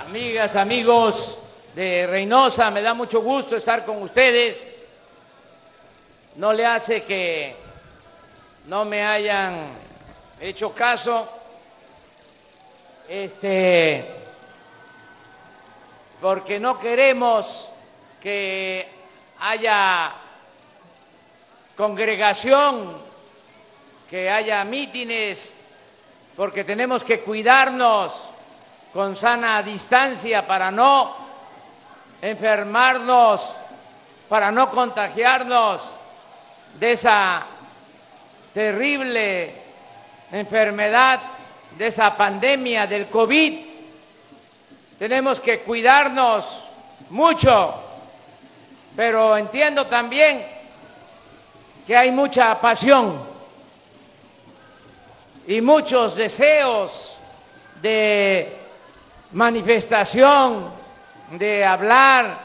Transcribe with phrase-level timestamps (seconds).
[0.00, 1.38] amigas, amigos
[1.74, 4.72] de Reynosa, me da mucho gusto estar con ustedes.
[6.36, 7.54] No le hace que
[8.66, 9.68] no me hayan
[10.40, 11.28] hecho caso.
[13.08, 14.04] Este
[16.20, 17.68] porque no queremos
[18.22, 18.88] que
[19.40, 20.14] haya
[21.76, 22.96] congregación,
[24.08, 25.52] que haya mítines,
[26.34, 28.33] porque tenemos que cuidarnos
[28.94, 31.12] con sana distancia para no
[32.22, 33.42] enfermarnos,
[34.28, 35.80] para no contagiarnos
[36.78, 37.44] de esa
[38.54, 39.52] terrible
[40.30, 41.18] enfermedad,
[41.76, 43.66] de esa pandemia del COVID.
[44.96, 46.60] Tenemos que cuidarnos
[47.10, 47.74] mucho,
[48.94, 50.46] pero entiendo también
[51.84, 53.20] que hay mucha pasión
[55.48, 57.16] y muchos deseos
[57.82, 58.63] de
[59.34, 60.70] manifestación,
[61.32, 62.38] de hablar,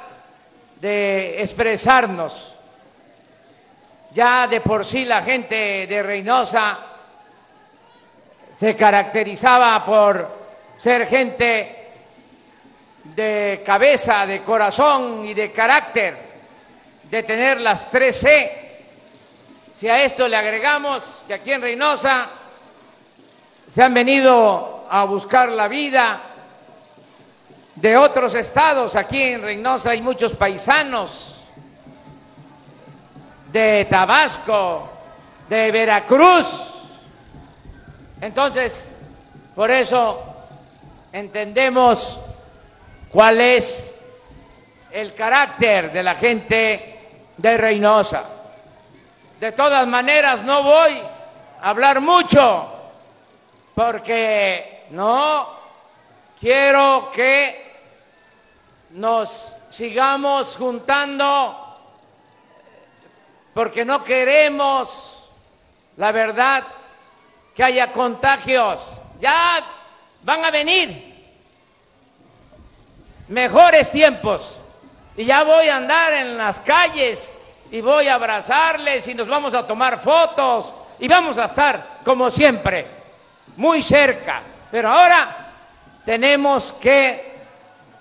[0.82, 2.54] de expresarnos.
[4.12, 6.80] Ya de por sí la gente de Reynosa
[8.58, 10.40] se caracterizaba por
[10.80, 11.88] ser gente
[13.04, 16.18] de cabeza, de corazón y de carácter,
[17.04, 18.70] de tener las tres C.
[19.76, 22.28] Si a esto le agregamos que aquí en Reynosa
[23.72, 26.20] se han venido a buscar la vida
[27.82, 31.42] de otros estados, aquí en Reynosa hay muchos paisanos,
[33.52, 34.90] de Tabasco,
[35.48, 36.48] de Veracruz.
[38.22, 38.96] Entonces,
[39.56, 40.22] por eso
[41.14, 42.20] entendemos
[43.12, 43.98] cuál es
[44.92, 47.00] el carácter de la gente
[47.38, 48.24] de Reynosa.
[49.40, 51.02] De todas maneras, no voy
[51.62, 52.68] a hablar mucho
[53.74, 55.48] porque no
[56.40, 57.69] quiero que
[58.92, 61.66] nos sigamos juntando
[63.54, 65.26] porque no queremos,
[65.98, 66.64] la verdad,
[67.56, 68.80] que haya contagios.
[69.20, 69.64] Ya
[70.24, 71.10] van a venir
[73.28, 74.56] mejores tiempos
[75.18, 77.32] y ya voy a andar en las calles
[77.72, 82.30] y voy a abrazarles y nos vamos a tomar fotos y vamos a estar, como
[82.30, 82.86] siempre,
[83.58, 84.42] muy cerca.
[84.72, 85.52] Pero ahora
[86.06, 87.29] tenemos que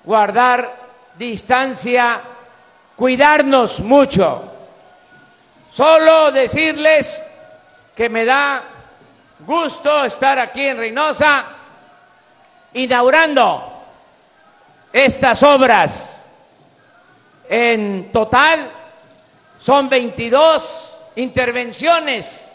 [0.09, 0.75] guardar
[1.19, 2.19] distancia,
[2.97, 4.43] cuidarnos mucho.
[5.71, 7.23] Solo decirles
[7.95, 8.63] que me da
[9.41, 11.45] gusto estar aquí en Reynosa
[12.73, 13.83] inaugurando
[14.91, 16.25] estas obras.
[17.47, 18.61] En total
[19.61, 22.51] son 22 intervenciones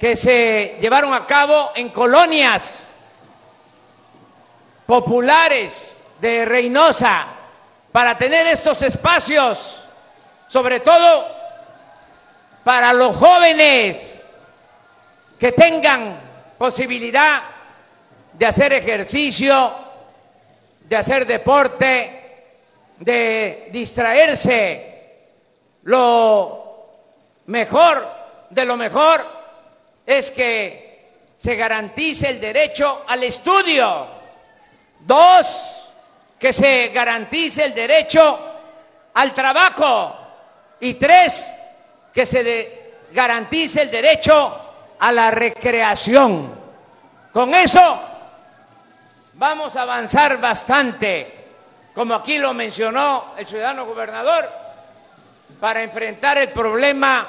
[0.00, 2.92] que se llevaron a cabo en colonias
[4.84, 5.92] populares
[6.22, 7.26] de Reynosa
[7.90, 9.82] para tener estos espacios,
[10.46, 11.26] sobre todo
[12.62, 14.24] para los jóvenes
[15.36, 16.16] que tengan
[16.56, 17.42] posibilidad
[18.34, 19.72] de hacer ejercicio,
[20.84, 22.44] de hacer deporte,
[23.00, 25.26] de distraerse.
[25.82, 26.86] Lo
[27.46, 28.08] mejor
[28.48, 29.26] de lo mejor
[30.06, 31.10] es que
[31.40, 34.06] se garantice el derecho al estudio.
[35.00, 35.81] Dos,
[36.42, 38.36] que se garantice el derecho
[39.14, 40.16] al trabajo.
[40.80, 41.54] Y tres,
[42.12, 44.60] que se garantice el derecho
[44.98, 46.52] a la recreación.
[47.32, 48.00] Con eso
[49.34, 51.44] vamos a avanzar bastante,
[51.94, 54.50] como aquí lo mencionó el ciudadano gobernador,
[55.60, 57.24] para enfrentar el problema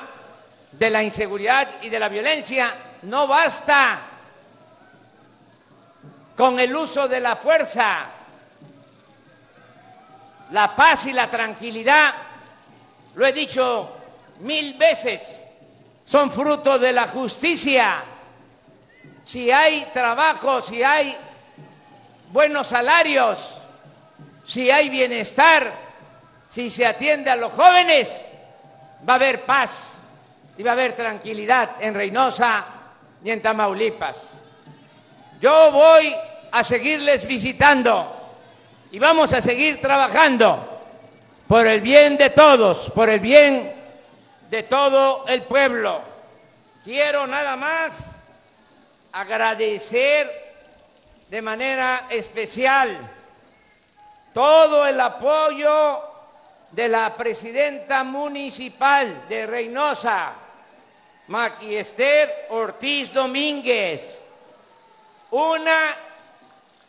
[0.72, 2.74] de la inseguridad y de la violencia.
[3.04, 4.00] No basta
[6.36, 8.08] con el uso de la fuerza,
[10.54, 12.14] la paz y la tranquilidad,
[13.16, 13.92] lo he dicho
[14.42, 15.44] mil veces,
[16.06, 18.04] son fruto de la justicia.
[19.24, 21.18] Si hay trabajo, si hay
[22.32, 23.40] buenos salarios,
[24.48, 25.74] si hay bienestar,
[26.48, 28.28] si se atiende a los jóvenes,
[29.10, 30.02] va a haber paz
[30.56, 32.66] y va a haber tranquilidad en Reynosa
[33.24, 34.34] y en Tamaulipas.
[35.42, 36.14] Yo voy
[36.52, 38.23] a seguirles visitando
[38.94, 40.70] y vamos a seguir trabajando
[41.48, 43.74] por el bien de todos, por el bien
[44.52, 46.00] de todo el pueblo.
[46.84, 48.24] Quiero nada más
[49.12, 50.30] agradecer
[51.28, 52.96] de manera especial
[54.32, 56.00] todo el apoyo
[56.70, 60.34] de la presidenta municipal de Reynosa,
[61.64, 64.24] Esther Ortiz Domínguez,
[65.32, 65.96] una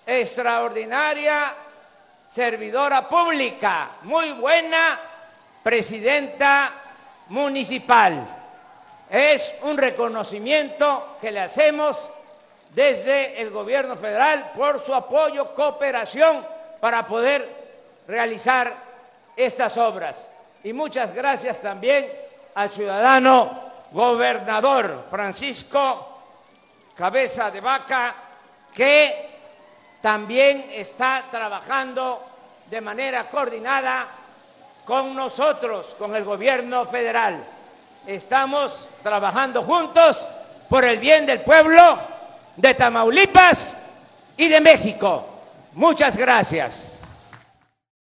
[0.07, 1.64] extraordinaria
[2.29, 5.01] servidora pública, muy buena
[5.63, 6.73] presidenta
[7.29, 8.27] municipal.
[9.11, 12.09] Es un reconocimiento que le hacemos
[12.71, 16.45] desde el gobierno federal por su apoyo, cooperación
[16.81, 17.49] para poder
[18.09, 18.75] realizar
[19.37, 20.31] estas obras.
[20.65, 22.11] Y muchas gracias también
[22.55, 23.63] al ciudadano
[23.93, 26.11] gobernador Francisco
[26.97, 28.15] Cabeza de Vaca,
[28.75, 29.34] que
[30.05, 32.23] también está trabajando
[32.69, 34.07] de manera coordinada
[34.85, 37.43] con nosotros, con el gobierno federal.
[38.07, 40.23] Estamos trabajando juntos
[40.69, 41.99] por el bien del pueblo
[42.55, 43.79] de Tamaulipas
[44.37, 45.27] y de México.
[45.73, 46.94] Muchas gracias.